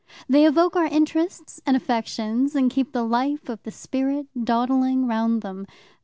[0.27, 5.43] They evoke our interests and affections, and keep the life of the spirit dawdling round
[5.43, 5.67] them.